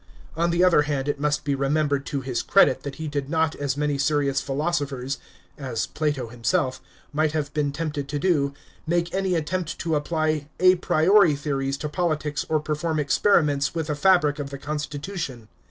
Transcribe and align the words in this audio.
On 0.35 0.49
the 0.49 0.63
other 0.63 0.81
hand 0.81 1.07
it 1.07 1.19
must 1.19 1.45
he 1.45 1.53
remembered 1.53 2.07
to 2.07 2.21
his 2.21 2.41
credit 2.41 2.81
that 2.81 2.95
he 2.95 3.07
did 3.07 3.29
not, 3.29 3.53
as 3.57 3.77
many 3.77 3.99
serious 3.99 4.41
philosophers— 4.41 5.19
as 5.59 5.85
Plato 5.85 6.27
himself— 6.29 6.81
mi'jht 7.15 7.33
have 7.33 7.53
been 7.53 7.71
tempted 7.71 8.09
to 8.09 8.17
do, 8.17 8.51
make 8.87 9.13
any 9.13 9.35
attempt 9.35 9.77
to 9.77 9.95
apply 9.95 10.49
a 10.59 10.73
priori 10.77 11.35
theories 11.35 11.77
to 11.77 11.87
politics 11.87 12.43
or 12.49 12.59
perform 12.59 12.97
experiments 12.99 13.75
with 13.75 13.85
the 13.85 13.95
fabric 13.95 14.39
of 14.39 14.49
the 14.49 14.57
constitution. 14.57 15.49